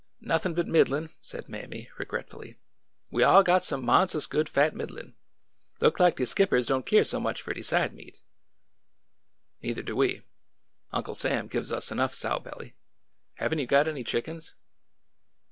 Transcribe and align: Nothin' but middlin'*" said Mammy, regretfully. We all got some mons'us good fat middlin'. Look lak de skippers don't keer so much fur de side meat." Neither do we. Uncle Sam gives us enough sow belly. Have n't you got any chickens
Nothin' 0.21 0.55
but 0.55 0.65
middlin'*" 0.65 1.11
said 1.21 1.47
Mammy, 1.47 1.91
regretfully. 1.99 2.57
We 3.11 3.21
all 3.21 3.43
got 3.43 3.63
some 3.63 3.85
mons'us 3.85 4.25
good 4.25 4.49
fat 4.49 4.73
middlin'. 4.75 5.13
Look 5.79 5.99
lak 5.99 6.15
de 6.15 6.25
skippers 6.25 6.65
don't 6.65 6.87
keer 6.87 7.03
so 7.03 7.19
much 7.19 7.39
fur 7.39 7.53
de 7.53 7.61
side 7.61 7.93
meat." 7.93 8.23
Neither 9.61 9.83
do 9.83 9.95
we. 9.95 10.23
Uncle 10.91 11.13
Sam 11.13 11.45
gives 11.45 11.71
us 11.71 11.91
enough 11.91 12.15
sow 12.15 12.39
belly. 12.39 12.73
Have 13.35 13.51
n't 13.53 13.59
you 13.59 13.67
got 13.67 13.87
any 13.87 14.03
chickens 14.03 14.55